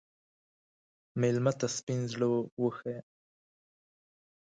[1.21, 2.27] مېلمه ته سپین زړه
[2.61, 2.99] وښیه.